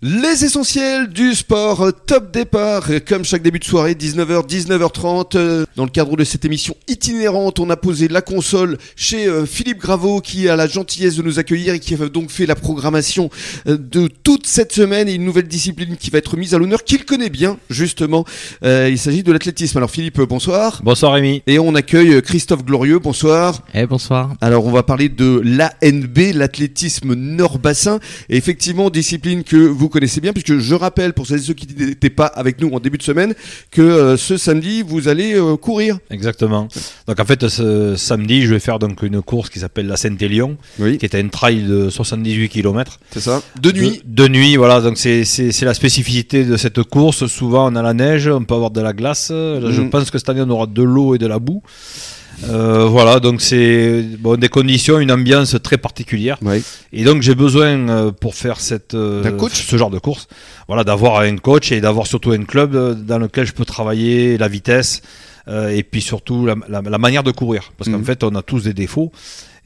[0.00, 5.34] Les essentiels du sport, euh, top départ, euh, comme chaque début de soirée, 19h, 19h30.
[5.34, 9.78] euh, Dans le cadre de cette émission itinérante, on a posé la console chez Philippe
[9.78, 13.28] Graveau qui a la gentillesse de nous accueillir et qui a donc fait la programmation
[13.66, 17.04] de toute cette semaine et une nouvelle discipline qui va être mise à l'honneur, qu'il
[17.04, 18.24] connaît bien, justement.
[18.62, 19.78] Il s'agit de l'athlétisme.
[19.78, 20.80] Alors Philippe, bonsoir.
[20.84, 21.42] Bonsoir Rémi.
[21.46, 23.62] Et on accueille Christophe Glorieux, bonsoir.
[23.74, 24.34] Eh bonsoir.
[24.40, 30.58] Alors on va parler de l'ANB, l'athlétisme Nord-Bassin, effectivement discipline que vous connaissez bien, puisque
[30.58, 33.34] je rappelle pour celles et ceux qui n'étaient pas avec nous en début de semaine,
[33.70, 35.98] que euh, ce samedi vous allez euh, courir.
[36.10, 36.68] Exactement.
[37.06, 40.56] Donc en fait ce samedi je vais faire donc une course qui s'appelle la Saint-Élion,
[40.78, 42.98] Oui, qui est un trail de 78 km.
[43.10, 43.42] c'est ça.
[43.60, 44.02] De nuit.
[44.04, 44.80] De, de nuit, voilà.
[44.80, 45.24] Donc c'est
[45.62, 47.26] la spécificité de cette course.
[47.26, 49.30] Souvent on a la neige, on peut avoir de la glace.
[49.30, 49.90] Là, Je Mhm.
[49.90, 51.62] pense que cette année on aura de l'eau et de la boue.
[52.44, 56.38] Euh, voilà, donc c'est bon, des conditions, une ambiance très particulière.
[56.42, 56.62] Oui.
[56.92, 60.28] Et donc j'ai besoin euh, pour faire cette euh, coach ce genre de course,
[60.66, 64.38] voilà, d'avoir un coach et d'avoir surtout un club euh, dans lequel je peux travailler
[64.38, 65.02] la vitesse
[65.48, 68.04] euh, et puis surtout la, la- la manière de courir, parce qu'en Mhm.
[68.04, 69.10] fait on a tous des défauts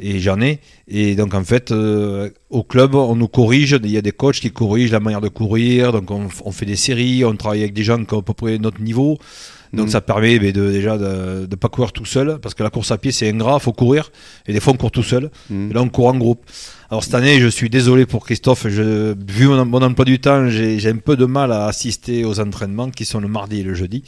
[0.00, 3.96] et j'en ai et donc en fait euh, au club on nous corrige, il y
[3.96, 7.34] a des coachs qui corrigent la manière de courir, donc on, fait des séries, on
[7.36, 9.18] travaille avec des gens qui ont à peu près notre niveau.
[9.74, 9.92] Donc Mhm.
[9.92, 12.90] ça permet ben, de, déjà de ne pas courir tout seul, parce que la course
[12.90, 14.12] à pied c'est ingrat, faut courir,
[14.46, 15.30] et des fois on court tout seul.
[15.48, 15.70] Mhm.
[15.70, 16.42] Et là, on court en groupe.
[16.90, 18.66] Alors cette année, je suis désolé pour Christophe.
[18.68, 22.38] Je, vu mon, mon emploi du temps, j'ai un peu de mal à assister aux
[22.38, 24.04] entraînements qui sont le mardi et le jeudi.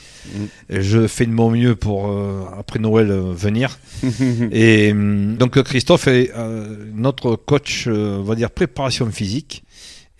[0.69, 3.79] Je fais de mon mieux pour euh, après Noël euh, venir.
[4.53, 9.62] et hum, donc Christophe est euh, notre coach, euh, on va dire préparation physique.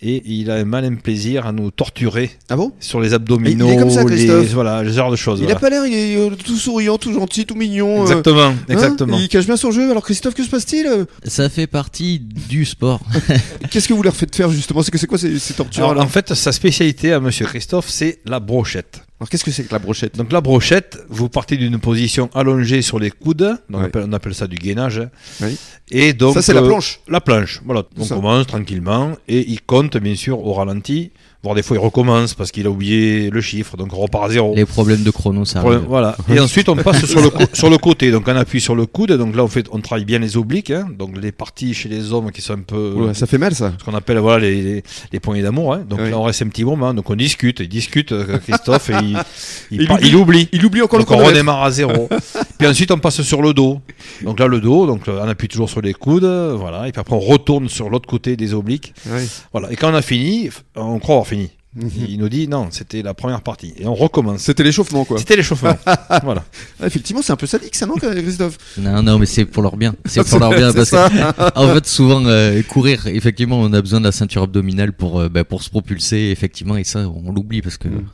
[0.01, 2.73] Et il a un malin plaisir à nous torturer Ah bon?
[2.81, 4.47] sur les abdominaux, Il est comme ça, les, Christophe.
[4.53, 5.39] voilà, ce genre de choses.
[5.39, 5.57] Il voilà.
[5.57, 7.99] a pas l'air, il est tout souriant, tout gentil, tout mignon.
[7.99, 8.55] euh, Exactement, hein?
[8.67, 9.17] exactement.
[9.17, 9.89] il cache bien son jeu.
[9.89, 11.05] Alors Christophe, que se passe-t-il?
[11.23, 12.99] Ça fait partie du sport.
[13.71, 14.83] Qu'est-ce que vous leur faites faire justement?
[14.83, 17.45] C'est que c'est quoi ces, ces tortures Alors, alors, en fait, sa spécialité à Monsieur
[17.45, 19.01] Christophe, c'est la brochette.
[19.25, 20.17] Alors, qu'est-ce que c'est que la brochette?
[20.17, 24.13] Donc la brochette, vous partez d'une position allongée sur les coudes, donc on, appelle, on
[24.13, 25.01] appelle ça du gainage.
[25.41, 25.57] Oui.
[25.89, 26.99] Et donc Ça c'est la euh, planche.
[27.07, 27.81] La planche, voilà.
[27.97, 31.09] On commence tranquillement et il compte bien sûr au ralenti,
[31.45, 34.29] voire des fois il recommence parce qu'il a oublié le chiffre, donc on repart à
[34.29, 34.53] zéro.
[34.55, 35.89] Les problèmes de chrono, ça Problème- arrive.
[35.89, 36.17] voilà.
[36.33, 39.11] Et ensuite on passe sur le, sur le côté, donc on appuie sur le coude,
[39.13, 40.87] donc là on, fait, on travaille bien les obliques, hein.
[40.99, 43.73] donc les parties chez les hommes qui sont un peu Oula, ça fait mal ça.
[43.79, 45.73] ce qu'on appelle voilà les, les, les poignées d'amour.
[45.75, 45.83] hein.
[45.89, 46.09] Donc Oui.
[46.09, 49.17] là on reste un petit moment, donc on discute, il discute euh, Christophe et il,
[49.71, 50.07] il, Il par- oublie.
[50.09, 50.49] il oublie.
[50.51, 52.09] Il oublie encore Donc le on redémarre à zéro.
[52.57, 53.79] puis ensuite on passe sur le dos.
[54.23, 56.25] Donc là le dos, donc euh, on appuie toujours sur les coudes,
[56.57, 56.87] voilà.
[56.87, 58.93] Et puis après on retourne sur l'autre côté des obliques,
[59.51, 59.71] voilà.
[59.71, 61.34] Et quand on a fini, on croit avoir fini.
[61.77, 64.41] Il nous dit non, c'était la première partie et on recommence.
[64.41, 65.17] C'était l'échauffement quoi.
[65.19, 65.77] C'était l'échauffement.
[66.23, 66.45] voilà.
[66.79, 68.57] Ah, effectivement, c'est un peu sadique ça, non, Christophe?
[68.77, 69.93] Non, non, mais c'est pour leur bien.
[70.05, 71.09] C'est pour leur bien parce ça.
[71.09, 75.19] que, en fait, souvent, euh, courir, effectivement, on a besoin de la ceinture abdominale pour,
[75.19, 78.05] euh, bah, pour se propulser, effectivement, et ça, on l'oublie parce que, Mm.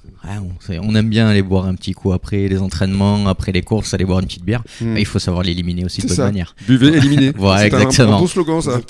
[0.81, 4.05] On, aime bien aller boire un petit coup après les entraînements, après les courses, aller
[4.05, 4.63] boire une petite bière.
[4.79, 4.93] Mm.
[4.93, 6.23] Bah, il faut savoir l'éliminer aussi de bonne ça.
[6.25, 6.55] manière.
[6.67, 7.31] Buvez, éliminez.
[7.37, 8.17] Voilà, C'est un- exactement.
[8.17, 8.79] Un, bon slogan ça.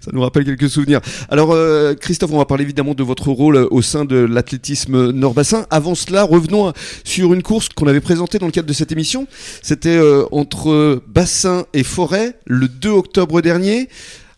[0.00, 1.00] Ça nous rappelle quelques souvenirs.
[1.28, 5.10] Alors euh, Christophe, on va parler évidemment de votre rôle euh, au sein de l'athlétisme
[5.10, 5.66] Nord-Bassin.
[5.70, 6.72] Avant cela, revenons à-
[7.04, 9.26] sur une course qu'on avait présentée dans le cadre de cette émission.
[9.62, 13.88] C'était euh, entre Bassin et Forêt le 2 octobre dernier.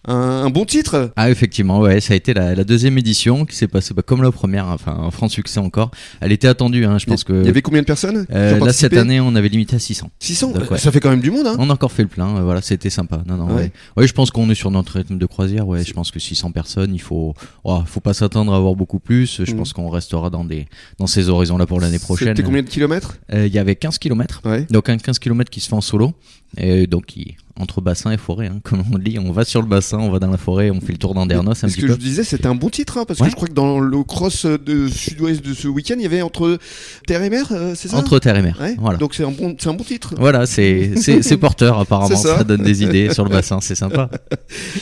[0.06, 1.12] Un, un bon titre.
[1.16, 4.22] Ah effectivement, ouais, ça a été la, la deuxième édition qui s'est passée bah, comme
[4.22, 5.90] la première, hein, enfin un franc succès encore.
[6.20, 8.72] Elle était attendue, hein, je pense que Il y avait combien de personnes euh, là
[8.72, 10.10] cette année on avait limité à 600.
[10.20, 10.50] 600.
[10.52, 10.78] Donc, ouais.
[10.78, 11.46] Ça fait quand même du monde.
[11.46, 13.22] Hein On a encore fait le plein, euh, voilà, c'était sympa.
[13.26, 13.54] Non, non, Ouais.
[13.54, 13.72] ouais.
[13.96, 15.66] Ouais, je pense qu'on est sur notre rythme de croisière.
[15.66, 17.34] Ouais, je pense que 600 personnes, il faut,
[17.64, 19.40] oh, faut pas s'attendre à avoir beaucoup plus.
[19.44, 19.58] Je Mhm.
[19.58, 20.66] pense qu'on restera dans des,
[20.98, 22.28] dans ces horizons-là pour l'année prochaine.
[22.28, 23.16] C'était combien de kilomètres?
[23.32, 24.40] Euh, Il y avait 15 km.
[24.44, 24.66] Ouais.
[24.70, 26.12] Donc un 15 km qui se fait en solo.
[26.58, 29.68] Et donc il- entre bassin et forêt, hein, comme on dit, on va sur le
[29.68, 31.86] bassin, on va dans la forêt, on fait le tour d'Andernos Ce que peu.
[31.86, 33.26] je disais, c'était un bon titre, hein, parce Ouais.
[33.26, 36.20] que je crois que dans le cross de sud-ouest de ce week-end, il y avait
[36.20, 36.58] entre
[37.06, 37.96] terre et mer, euh, c'est ça?
[37.96, 38.58] Entre terre et mer.
[38.60, 38.74] Ouais.
[38.80, 38.98] Voilà.
[38.98, 40.14] Donc c'est un bon, un bon titre.
[40.18, 40.94] Voilà, c'est
[41.40, 42.38] porteur apparemment, ça.
[42.38, 42.44] ça.
[42.44, 44.10] donne des idées sur le bassin, c'est sympa.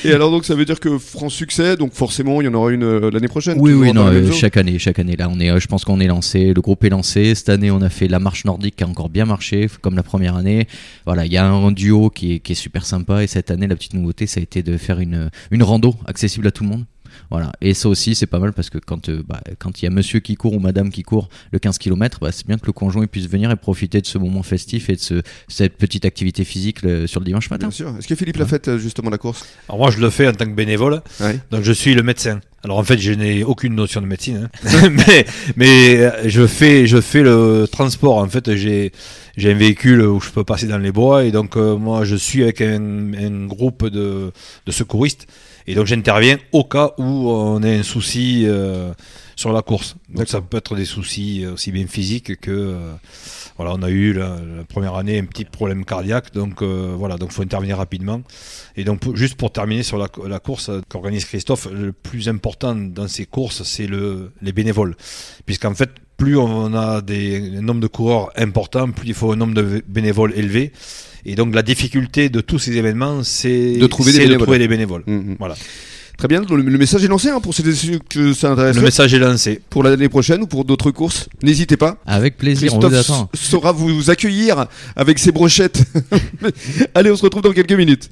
[0.04, 2.70] Et alors donc ça veut dire que franc succès, donc forcément il y en aura
[2.72, 3.58] une euh, l'année prochaine.
[3.60, 5.16] Oui, oui, non, euh, chaque année, chaque année.
[5.16, 7.34] Là, on est, je pense qu'on est lancé, le groupe est lancé.
[7.34, 10.02] Cette année, on a fait la marche nordique qui a encore bien marché, comme la
[10.02, 10.66] première année.
[11.04, 13.22] Voilà, il y a un duo qui est, qui est super sympa.
[13.22, 16.46] Et cette année, la petite nouveauté, ça a été de faire une, une rando accessible
[16.46, 16.84] à tout le monde.
[17.30, 17.52] Voilà.
[17.60, 19.90] Et ça aussi, c'est pas mal parce que quand euh, bah, quand il y a
[19.90, 22.72] monsieur qui court ou madame qui court le 15 km, bah, c'est bien que le
[22.72, 26.06] conjoint il puisse venir et profiter de ce moment festif et de ce, cette petite
[26.06, 27.66] activité physique le- sur le dimanche matin.
[27.68, 27.94] Bien sûr.
[27.98, 29.44] Est-ce que Philippe l'a fait euh, justement la course?
[29.68, 31.02] Alors moi je le fais en tant que bénévole.
[31.20, 31.38] Ouais.
[31.50, 32.40] Donc je suis le médecin.
[32.64, 34.88] Alors en fait, je n'ai aucune notion de médecine, hein.
[34.90, 35.26] mais
[35.56, 38.18] mais euh, je fais je fais le transport.
[38.18, 38.92] En fait, j'ai
[39.36, 42.14] j'ai un véhicule où je peux passer dans les bois et donc euh, moi je
[42.14, 44.30] suis avec un, un groupe de,
[44.66, 45.26] de secouristes
[45.66, 48.92] Et donc j'interviens au cas où on a un souci euh,
[49.36, 49.96] sur la course.
[50.08, 52.92] Donc ça peut être des soucis aussi bien physiques que euh,
[53.56, 57.16] voilà, on a eu la, la, première année un petit problème cardiaque, donc euh, voilà,
[57.16, 58.22] donc faut intervenir rapidement.
[58.76, 63.08] Et donc juste pour terminer sur la, la course qu'organise Christophe, le plus important dans
[63.08, 64.96] ces courses, c'est le, les bénévoles,
[65.44, 65.90] puisqu'en fait
[66.22, 69.82] plus on a des, un nombre de coureurs important, plus il faut un nombre de
[69.88, 70.70] bénévoles élevé.
[71.26, 74.46] Et donc la difficulté de tous ces événements, c'est de trouver, des de bénévoles.
[74.46, 75.02] trouver bénévoles.
[75.08, 75.36] Mhm.
[75.40, 75.56] Voilà.
[76.18, 77.64] Très bien, le, le message est lancé hein, pour ceux
[78.08, 78.76] que ça intéresse.
[78.76, 79.60] Le message est lancé.
[79.68, 81.96] Pour l'année prochaine ou pour d'autres courses, n'hésitez pas.
[82.06, 83.30] Avec plaisir, on vous Christophe attend.
[83.34, 85.82] saura vous accueillir avec ses brochettes.
[86.94, 88.10] Allez, on se retrouve dans quelques minutes.